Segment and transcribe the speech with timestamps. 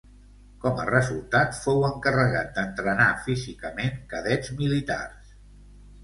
[0.61, 5.29] Com a resultat, fou encarregat d'entrenar físicament cadets militars.